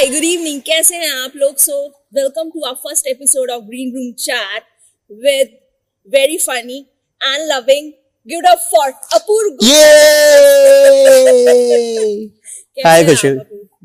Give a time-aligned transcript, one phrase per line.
[0.00, 1.56] Hi good evening कैसे हैं आप लोग?
[1.56, 4.62] So welcome to our first episode of green room chat
[5.12, 5.58] with
[6.08, 6.78] very funny
[7.22, 7.92] and loving
[8.28, 9.82] give up for Apoorv ये
[12.86, 13.28] हाय खुशी।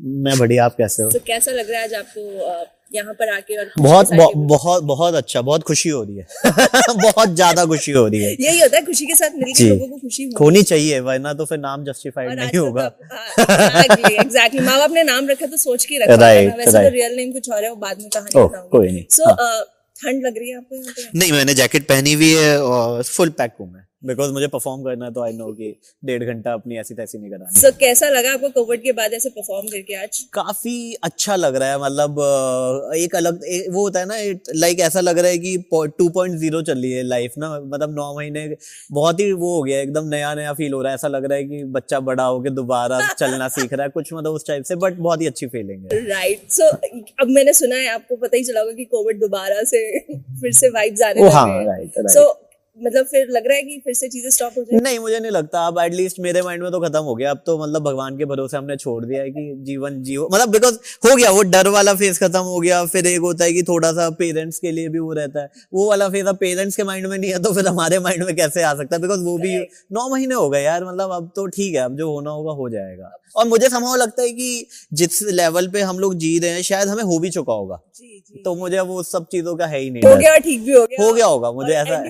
[0.00, 1.10] मैं बढ़िया आप कैसे हो?
[1.10, 4.34] तो so, कैसा लग रहा है आज आपको अ, यहाँ पर आके और बहुत बहुत
[4.50, 6.26] बहुत बहुत अच्छा बहुत खुशी हो रही है।
[7.02, 9.96] बहुत ज़्यादा खुशी हो रही है। यही होता है खुशी के साथ मिलकर लोगों को
[9.98, 12.84] खुशी हो होनी चाहिए वरना तो फिर नाम जस्टिफाइड नहीं होगा।
[13.40, 17.32] एग्जैक्टली एग्जैक्टली माँ बाप ने नाम रखा तो सोच के रखा वैसे तो रियल नेम
[17.32, 19.64] कुछ और है वो बाद में कहानी कोई नहीं सो हाँ।
[19.96, 23.72] ठंड लग रही है आपको नहीं मैंने जैकेट पहनी हुई है और फुल पैक हूँ
[23.72, 25.74] मैं। बिकॉज़ मुझे परफॉर्म करना है तो आई नो कि
[26.04, 29.28] डेढ़ घंटा अपनी ऐसी तैसी नहीं करानी सो कैसा लगा आपको कोविड के बाद ऐसे
[29.28, 30.18] परफॉर्म करके आज?
[30.32, 32.20] काफ़ी अच्छा लग रहा है मतलब
[32.96, 34.16] एक अलग ए, वो होता है ना
[34.54, 35.56] लाइक ऐसा लग रहा है कि
[35.98, 38.46] टू पॉइंट ज़ीरो चल रही है लाइफ ना मतलब नौ महीने
[38.92, 41.38] बहुत ही वो हो गया एकदम नया नया फील हो रहा है ऐसा लग रहा
[41.38, 44.76] है कि बच्चा बड़ा होके दोबारा चलना सीख रहा है कुछ मतलब उस टाइप से
[44.76, 46.68] बट बहुत ही अच्छी फीलिंग है। राइट सो
[47.20, 49.84] अब मैंने सुना है आपको पता ही चला होगा कि कोविड दोबारा से
[50.40, 52.26] फिर से वाइब्स आने लग हाँ हैं। राइट राइट सो
[52.78, 55.30] मतलब फिर लग रहा है कि फिर से चीज़ें स्टॉप हो जाए नहीं मुझे नहीं
[55.30, 58.24] लगता। अब एटलीस्ट मेरे माइंड में तो खत्म हो गया। अब तो मतलब भगवान के
[58.24, 61.94] भरोसे हमने छोड़ दिया है कि जीवन जियो। मतलब बिकॉज़ हो गया वो डर वाला
[61.94, 64.98] फ़ेज़ खत्म हो गया। फिर एक होता है कि थोड़ा सा पेरेंट्स के लिए भी
[64.98, 67.66] वो रहता है। वो वाला फ़ेज़ अब पेरेंट्स के माइंड में नहीं है तो फिर
[67.66, 69.02] हमारे माइंड में कैसे आ सकता है?
[69.02, 69.56] बिकॉज़ वो भी
[69.92, 72.68] नौ महीने हो गए यार मतलब अब तो ठीक है अब जो होना होगा हो
[72.70, 76.62] जाएगा। और मुझे समझ लगता है कि जिस लेवल पे हम लोग जी रहे हैं
[76.62, 79.80] शायद हमें हो भी चुका होगा। जी जी तो मुझे वो सब चीज़ों का है
[79.80, 82.02] ही नहीं हो गया ठीक भी हो गया। हो गया होगा मुझे ऐसा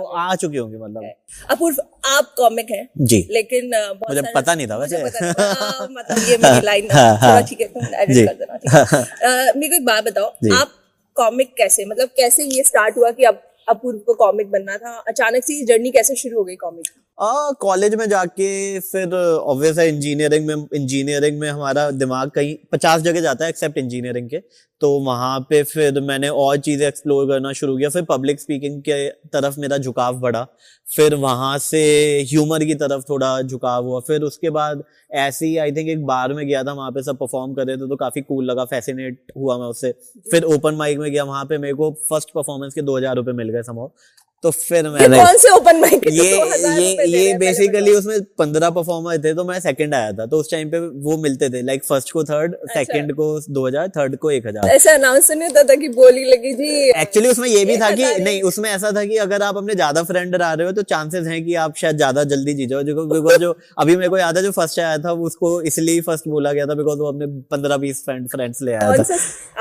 [0.00, 1.12] आ वो। आ चुके होंगे मतलब।
[1.50, 3.70] अपूर्व आप कॉमिक हैं जी। लेकिन
[4.08, 4.96] मुझे पता नहीं था वैसे।
[5.40, 9.68] हाँ, मतलब ये मेरी लाइन हाँ, थोड़ा हाँ। ठीक है तुम एडिट कर देना मेरे
[9.68, 10.72] को एक बात बताओ आप
[11.16, 14.90] कॉमिक कैसे मतलब कैसे ये स्टार्ट हुआ कि अब अपूर्व को कॉमिक बनना था?
[15.08, 16.86] अचानक से ये जर्नी कैसे शुरू हो गई कॉमिक
[17.20, 23.20] कॉलेज में जाके फिर ऑब्वियस है इंजीनियरिंग में इंजीनियरिंग में हमारा दिमाग कहीं पचास जगह
[23.20, 24.38] जाता है एक्सेप्ट इंजीनियरिंग के।
[24.80, 29.08] तो वहाँ पे फिर मैंने और चीज़ें एक्सप्लोर करना शुरू किया। फिर पब्लिक स्पीकिंग के
[29.08, 30.46] तरफ़ मेरा झुकाव बढ़ा।
[30.88, 31.80] फिर वहाँ से
[32.30, 34.82] ह्यूमर की तरफ़ थोड़ा झुकाव हुआ। फिर उसके बाद
[35.16, 37.76] ऐसे ही आई थिंक एक बार में गया था, वहाँ पे सब परफॉर्म कर रहे
[37.76, 39.92] थे तो काफ़ी कूल लगा फैसिनेट हुआ मैं उससे।
[40.26, 43.32] फिर ओपन माइक में गया, वहाँ पे मेरे को फ़र्स्ट परफॉर्मेंस के दो हज़ार रुपए
[43.32, 43.92] मिल गए समो
[44.44, 46.28] तो फिर मैंने कौन से ओपन माइक ये
[46.74, 50.70] ये ये बेसिकली उसमें पंद्रह परफॉर्मर थे तो मैं सेकंड आया था तो उस टाइम
[50.70, 54.46] पे वो मिलते थे लाइक फ़र्स्ट को थर्ड सेकंड को दो हज़ार थर्ड को एक
[54.46, 56.70] हज़ार। ऐसा अनाउंस नहीं होता था कि बोली लगी जी
[57.02, 60.02] एक्चुअली उसमें ये भी था कि नहीं। उसमें ऐसा था कि अगर आप अपने ज़्यादा
[60.02, 63.06] फ्रेंड आ रहे हो तो चांसेस हैं कि आप शायद ज़्यादा जल्दी जीत जाओ जो
[63.06, 66.52] बिकॉज़ जो अभी मेरे को याद है जो फ़र्स्ट आया था उसको इसलिए फ़र्स्ट बोला
[66.52, 69.18] गया था बिकॉज़ वो अपने पंद्रह बीस फ्रेंड फ्रेंड्स ले आया था।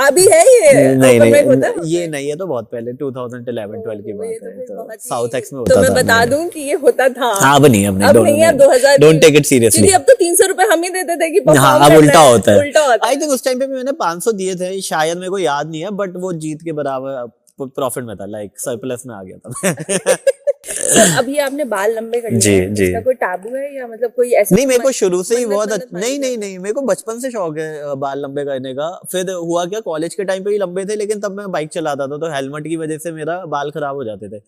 [0.07, 1.19] अभी है ये नहीं?
[1.19, 4.68] नहीं ये नहीं है तो बहुत पहले 2011 12 की ओ, ये बात तो ही-
[4.99, 7.87] साउथ एक्स में तो होता मैं बता दूँ कि ये होता था। हाँ अब नहीं
[7.87, 10.47] अब नहीं अब don't- नहीं है, अब 2000 don't take it seriously क्योंकि अब तो
[10.47, 13.15] रुपए हम ही देते थे कि हाँ अब उल्टा होता है। उल्टा होता है। आई
[13.15, 15.89] थिंक उस टाइम पे मैंने मैंने 500 दिए थे शायद मेरे को याद नहीं है
[15.91, 17.27] बट वो जीत के बराबर
[17.61, 19.75] प्रॉफिट में था लाइक सरप्लस में आ गया था।
[20.79, 24.55] ये आपने बाल लंबे कर लिए जी, जी। कोई टाबू है या मतलब कोई ऐसा
[24.55, 26.19] नहीं मेरे को शुरू से ही बहुत अच्छा- मांगी नहीं?
[26.19, 29.79] नहीं नहीं मेरे को बचपन से शौक है बाल लंबे करने का फिर हुआ क्या
[29.81, 32.67] कॉलेज के टाइम पे भी लंबे थे लेकिन तब मैं बाइक चलाता था तो हेलमेट
[32.67, 34.41] की वजह से मेरा बाल खराब हो जाते थे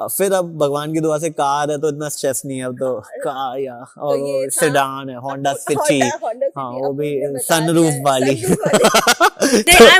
[0.00, 3.00] फिर अब भगवान की दुआ से कार है तो इतना स्ट्रेस नहीं है अब तो।
[3.00, 6.00] कार या और तो वो सेडान है होंडा सिटी
[6.58, 8.44] हाँ वो भी सनरूफ वाली।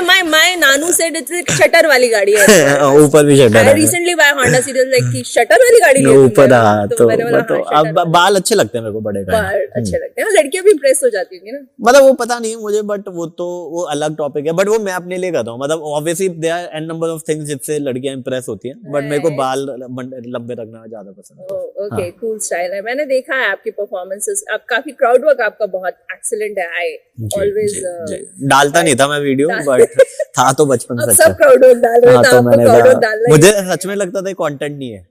[0.05, 4.85] my my Nanu it's shutter वाली गाड़ी है। ऊपर भी शटर है। Honda City I
[4.85, 6.53] was like कि शटर वाली गाड़ी है ऊपर?
[6.53, 10.21] हाँ। तो तो हाँ, अब बाल अच्छे लगते हैं मेरे को बड़े बाल अच्छे लगते
[10.21, 13.25] हैं। लड़कियाँ भी इम्प्रेस हो जाती होंगी ना। मतलब वो पता नहीं मुझे बट वो
[13.25, 16.29] तो वो अलग टॉपिक है। बट वो मैं अपने लिए कर रहा हूँ। मतलब obviously
[16.29, 19.84] they are an number of things जिससे लड़कियाँ इंप्रेस होती हैं। बट मेरे को बाल
[19.87, 24.65] लंबे रखना ज़्यादा पसंद है। ओके। कूल स्टाइल है। मैंने देखा है आपकी परफॉर्मेंसेस आप
[24.69, 26.93] काफ़ी क्राउड वर्क आपका बहुत एक्सीलेंट है आई
[27.39, 30.01] ऑलवेज जी। डालता नहीं था मैं वीडियो बट
[30.37, 33.29] था तो बचपन से सब क्राउड वर्क डाल रहे हाँ तो मैंने क्राउड वर्क कहा
[33.29, 35.05] मुझे सच में लगता था ये कंटेंट नहीं है।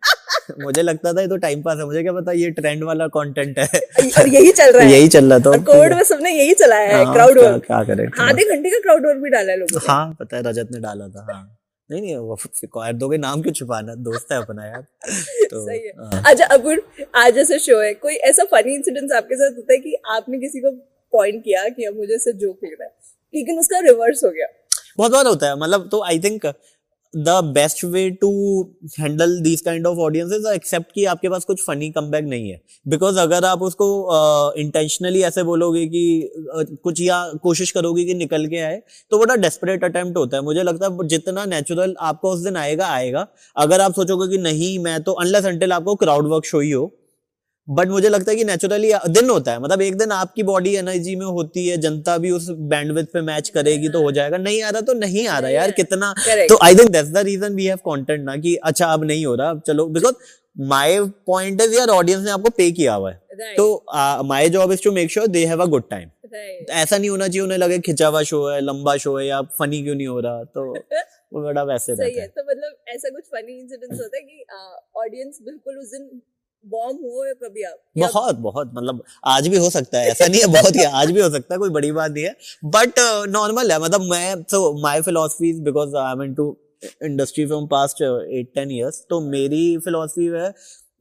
[0.60, 3.58] मुझे लगता था ये तो टाइम पास है। मुझे क्या पता ये ट्रेंड वाला कंटेंट
[3.58, 3.66] है।
[4.18, 7.04] और यही चल रहा है। यही चल रहा था कोविड में सबने यही चलाया है
[7.04, 9.86] हाँ, क्राउड वर्क क्या करें आधे घंटे का क्राउड वर्क भी डाला है लोगों ने।
[9.88, 11.42] हाँ पता है रजत ने डाला था हाँ।
[11.90, 12.36] नहीं नहीं वो
[12.84, 13.94] यार दोगे नाम क्यों छुपाना?
[13.94, 14.82] दोस्त है अपना यार।
[15.50, 16.82] तो सही हाँ। अच्छा अब
[17.14, 20.60] आज ऐसा शो है कोई ऐसा फनी इंसिडेंस आपके साथ होता है कि आपने किसी
[20.60, 20.70] को
[21.12, 22.94] पॉइंट किया कि अब मुझे इससे जोक लग रहा है?
[23.34, 24.46] लेकिन उसका रिवर्स हो गया।
[24.98, 26.46] बहुत बार होता है मतलब तो I think
[27.16, 28.30] the best way to
[28.98, 33.18] handle these kind of audiences accept कि आपके पास कुछ फनी कमबैक नहीं है। बिकॉज़
[33.18, 33.86] अगर आप उसको
[34.58, 38.80] इंटेंशनली uh, ऐसे बोलोगे कि uh, कुछ या कोशिश करोगे कि निकल के आए
[39.10, 42.86] तो बड़ा डेस्परेट अटेम्प्ट होता है। मुझे लगता है जितना नेचुरल आपका उस दिन आएगा
[42.86, 43.26] आएगा।
[43.56, 46.92] अगर आप सोचोगे कि नहीं मैं तो अनलेस अनटिल आपको क्राउड वर्क शो ही हो
[47.68, 51.14] बट मुझे लगता है कि नेचुरली दिन होता है। मतलब एक दिन आपकी बॉडी एनर्जी
[51.16, 54.70] में होती है जनता भी उस बैंडविथ पे मैच करेगी तो हो जाएगा। नहीं आ
[54.70, 56.12] रहा तो नहीं आ रहा यार कितना
[56.48, 59.34] तो I think that's the reason we have content ना कि अच्छा अब नहीं हो
[59.34, 60.14] रहा। अब चलो बिकॉज़
[60.64, 64.82] माय पॉइंट इज़ यार ऑडियंस ने आपको पे किया हुआ है। तो my job is
[64.84, 66.10] to make sure they have a good time
[66.72, 69.82] ऐसा नहीं होना चाहिए उन्हें लगे खिंचा हुआ शो है लंबा शो है या फनी
[69.82, 70.44] क्यों नहीं हो रहा?
[70.44, 70.70] तो
[71.34, 74.44] वो बड़ा वैसे रहता है। तो मतलब ऐसा कुछ फनी इंसिडेंट्स होता है कि
[74.96, 76.08] ऑडियंस बिल्कुल उस दिन
[76.66, 77.76] बॉम्ब हुए कभी आप?
[77.96, 81.20] बहुत बहुत मतलब आज भी हो सकता है ऐसा नहीं है बहुत ही आज भी
[81.20, 82.34] हो सकता है कोई बड़ी बात नहीं है
[82.76, 83.00] बट
[83.30, 86.56] नॉर्मल है मतलब मैं so my philosophy because I am into
[87.02, 90.52] industry from past eight ten years तो मेरी फिलोसफी है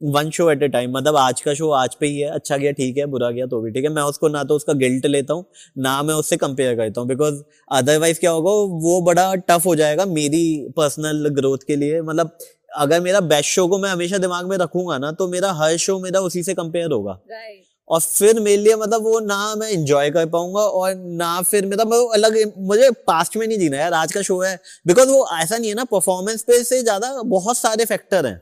[0.02, 2.70] one show at a time मतलब आज का शो आज पे ही है अच्छा गया
[2.72, 5.34] ठीक है बुरा गया तो भी ठीक है मैं उसको ना तो उसका गिल्ट लेता
[5.34, 5.44] हूँ
[5.78, 8.50] ना मैं उससे कंपेयर करता हूँ बिकॉज़ अदरवाइज़ क्या होगा
[8.82, 10.44] वो बड़ा टफ हो जाएगा मेरी
[10.76, 12.36] पर्सनल ग्रोथ के लिए मतलब
[12.76, 15.98] अगर मेरा बेस्ट शो को मैं हमेशा दिमाग में रखूँगा ना तो मेरा हर शो
[16.00, 17.62] मेरा उसी से कंपेयर होगा। Right.
[17.90, 21.84] और फिर मेरे लिए मतलब वो ना मैं इंजॉय कर पाऊँगा और ना फिर मेरा
[21.84, 24.54] वो अलग मुझे पास्ट में नहीं जीना यार आज का शो है।
[24.86, 28.36] बिकॉज़ वो ऐसा नहीं है ना परफॉर्मेंस पे से ज़्यादा बहुत सारे फैक्टर हैं।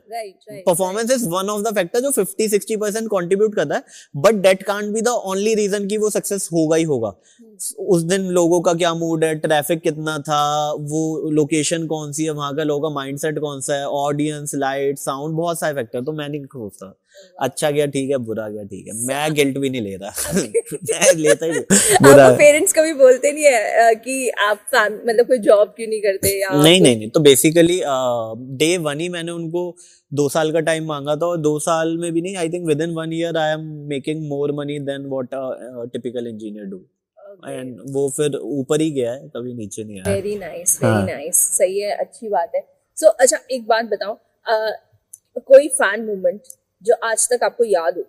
[0.60, 3.82] Performance is one of the factor जो 50 60 परसेंट कॉन्ट्रीब्यूट करता है
[4.16, 7.14] but that can't be the only reason कि वो सक्सेस होगा ही होगा।
[7.78, 9.34] उस दिन लोगों का क्या मूड है?
[9.34, 10.72] ट्रैफ़िक कितना था?
[10.72, 12.30] वो लोकेशन कौन सी है?
[12.30, 13.86] वहाँ का लोगों का माइंडसेट कौन सा है?
[13.86, 16.98] ऑडियंस लाइट साउंड बहुत सारे फैक्टर तो मैं नहीं सोचता
[17.40, 21.14] अच्छा गया ठीक है बुरा गया ठीक है। मैं गिल्ट भी नहीं ले रहा। मैं
[21.14, 25.88] लेता ही बुरा आपको पेरेंट्स कभी बोलते नहीं है कि आप मतलब कोई जॉब क्यों
[25.88, 27.80] नहीं करते या नहीं नहीं नहीं तो बेसिकली
[28.56, 29.76] डे वन ही मैंने उनको
[30.14, 32.90] दो साल का टाइम मांगा था और दो साल में भी नहीं I think within
[32.90, 35.28] one year I am making more money than what
[35.92, 36.80] typical engineer do
[37.48, 41.36] and वो फिर ऊपर ही गया है कभी नीचे नहीं आया। Very nice. वेरी नाइस
[41.58, 42.60] सही है अच्छी बात है।
[42.98, 44.14] सो so, अच्छा एक बात बताओ
[44.46, 44.70] अ,
[45.46, 46.40] कोई फ़ैन मूवमेंट
[46.82, 48.04] जो आज तक आपको याद हो?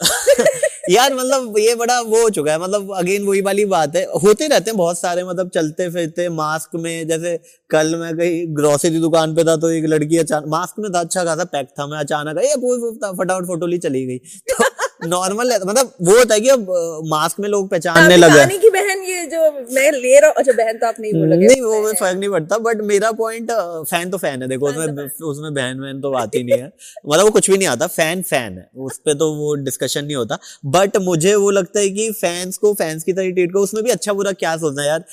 [0.90, 4.46] यार मतलब ये बड़ा वो हो चुका है मतलब अगेन वही वाली बात है। होते
[4.48, 7.36] रहते हैं बहुत सारे मतलब चलते फिरते मास्क में जैसे
[7.70, 11.24] कल मैं कहीं ग्रोसरी दुकान पे था तो एक लड़की अचानक मास्क में था अच्छा
[11.24, 14.69] खासा पैक था मैं अचानक ये फटाफट फ़ोटो ली चली गई। तो
[15.02, 16.66] नॉर्मल है। मतलब वो होता है कि अब
[17.08, 19.40] मास्क में लोग पहचानने लगे की बहन ये जो
[19.74, 22.30] मैं ले रहा हूँ अच्छा बहन तो आप नहीं बोलोगे। नहीं वो में फ़र्क नहीं
[22.30, 23.50] पड़ता बट मेरा पॉइंट
[23.90, 26.66] फ़ैन तो फ़ैन है। देखो उसमें उसमें बहन वहन तो बात ही नहीं है।
[27.06, 30.16] मतलब वो कुछ भी नहीं आता फ़ैन फ़ैन है। उस पे तो वो डिस्कशन नहीं
[30.16, 30.38] होता।
[30.68, 33.90] बट मुझे वो लगता है कि फैंस को फैंस की तरह ट्रीट करो। उसमें भी
[33.90, 35.04] अच्छा बुरा क्या सोचना है यार?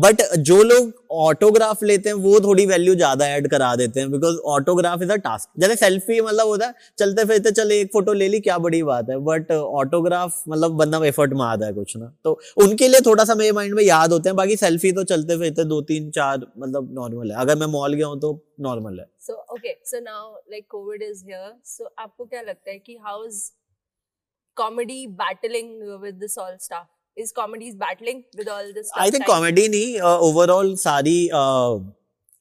[0.00, 4.36] बट जो लोग ऑटोग्राफ लेते हैं वो थोड़ी वैल्यू ज़्यादा ऐड करा देते हैं। Because
[4.50, 8.28] autograph is a task जैसे सेल्फी मतलब होता है चलते फिरते चले एक फ़ोटो ले
[8.28, 12.38] ली क्या बड़ी बात है। बट ऑटोग्राफ मतलब बंदा एफर्ट मारता है कुछ ना। तो
[12.56, 15.64] उनके लिए थोड़ा सा मेरे माइंड में याद होते हैं बाकी सेल्फी तो चलते फिरते
[15.66, 19.34] दो तीन चार मतलब नॉर्मल है। अगर मैं मॉल गया हूँ तो नॉर्मल है। So
[19.54, 23.42] okay so now like COVID is here so आपको क्या लगता है कि how is
[24.56, 29.26] comedy battling with this all stuff is comedy is battling with all this I think
[29.26, 31.18] comedy नहीं ओवरऑल सारी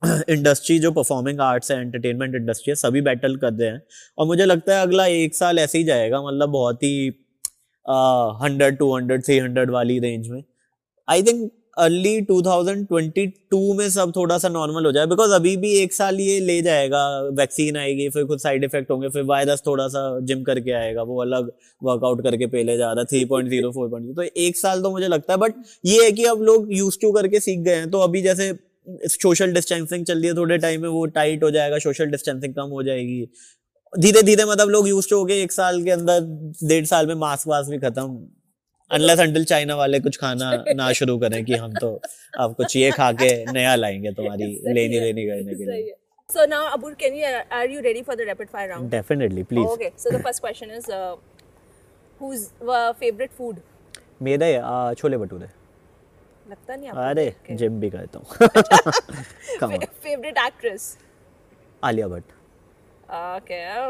[0.30, 3.82] इंडस्ट्री जो परफॉर्मिंग आर्ट्स है entertainment industry है, सभी बैटल कर रहे हैं।
[4.18, 7.08] और मुझे लगता है अगला एक साल ऐसे ही जाएगा मतलब बहुत ही
[8.44, 10.44] hundred two hundred three hundred वाली रेंज में।
[11.08, 15.94] आई थिंक अर्ली 2022 में सब थोड़ा सा नॉर्मल हो जाए बिकॉज़ अभी भी एक
[15.94, 17.04] साल ये ले जाएगा
[17.38, 21.22] वैक्सीन आएगी, फिर कुछ साइड इफ़ेक्ट होंगे, फिर वायरस थोड़ा सा जिम करके आएगा, वो
[21.22, 21.52] अलग
[21.82, 24.92] वर्कआउट करके पहले जा रहा है three point zero four point तो एक साल तो
[24.92, 25.54] मुझे लगता है बट
[25.86, 28.52] ये है कि अब लोग यूज़ टू करके सीख गए हैं तो अभी जैसे
[29.08, 32.70] सोशल डिस्टेंसिंग चल रही है थोड़े टाइम में वो टाइट हो जाएगा सोशल डिस्टेंसिंग कम
[32.70, 33.28] हो जाएगी
[33.94, 36.20] धीरे धीरे मतलब लोग यूज़ हो गए एक साल के अंदर
[36.68, 38.28] डेढ़ साल में मास्क वास्क भी खत्म
[38.92, 41.90] अनलेस अंटिल चाइना वाले कुछ खाना ना शुरू करें कि हम तो
[42.40, 45.94] अब कुछ ये खा के नया लाएँगे तुम्हारी लेनी देनी करने के लिए
[46.30, 48.90] So now, Abur, can you are you ready for the rapid fire round?
[48.92, 49.92] Definitely please Okay.
[49.98, 51.16] So the first question is, uh,
[52.22, 52.44] who's
[52.76, 53.62] uh, favorite food?
[54.22, 54.50] मेरे
[55.00, 55.48] chole bhature
[56.50, 56.58] but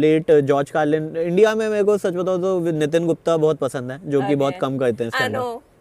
[0.00, 3.98] let George Carlin India में मेरे को सच बताओ तो नितिन गुप्ता बहुत पसंद है
[4.10, 5.36] जो कि बहुत कम करते हैं स्टैंड.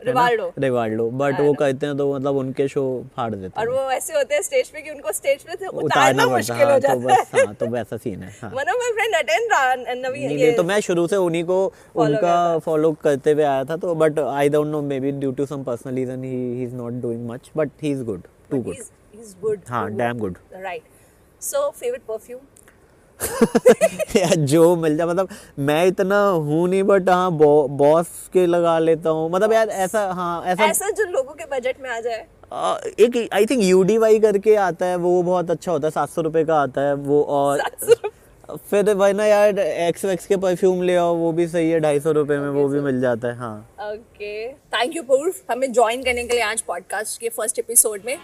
[0.05, 2.83] रिवाल्डो रिवाल्डो बट वो कहते हैं तो मतलब उनके शो
[3.15, 6.25] फाड़ देते और वो ऐसे होते हैं स्टेज पे कि उनको स्टेज पे से उतारना
[6.27, 8.91] मुश्किल हो हाँ तो जाता बस है। हाँ तो वैसा सीन है हाँ। ऑफ़ माय
[8.91, 11.59] फ्रेंड अटेंड नवी ये तो मैं शुरू से उन्हीं को
[11.95, 15.63] उनका फॉलो करते हुए आया था तो but I don't know maybe due to some
[15.63, 18.91] personal reason he he is not doing much but he is good too good he's
[19.15, 20.94] he's good हाँ damn good right.
[21.53, 22.43] Favorite perfume?
[24.15, 29.09] यार जो मिल जाए मतलब मैं इतना हूँ नहीं बट हाँ बॉस के लगा लेता
[29.09, 32.77] हूँ। मतलब यार ऐसा हाँ ऐसा ऐसा जो लोगों के बजट में आ जाए। आ,
[32.99, 36.43] एक आई थिंक यूडीवाई करके आता है वो बहुत अच्छा होता है सात सौ रुपये
[36.45, 37.61] का आता है वो और
[38.71, 41.99] फिर भाई ना यार एक्स वैक्स के परफ्यूम ले आओ वो भी सही है ढाई
[41.99, 46.03] सौ रुपये में वो भी मिल जाता है हाँ। ओके थैंक यू पूर्व हमें ज्वाइन
[46.03, 48.17] करने के लिए आज पॉडकास्ट के फ़र्स्ट एपिसोड में।